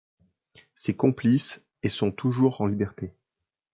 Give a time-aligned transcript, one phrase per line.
[0.73, 3.13] Ses complices et sont toujours en liberté.